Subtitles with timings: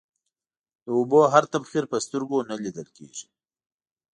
[0.85, 3.27] د اوبو هر تبخير په سترگو نه ليدل کېږي.